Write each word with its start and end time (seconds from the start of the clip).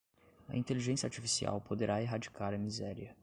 A 0.49 0.55
inteligência 0.57 1.05
artificial 1.05 1.61
poderá 1.61 2.01
erradicar 2.01 2.55
a 2.55 2.57
miséria 2.57 3.15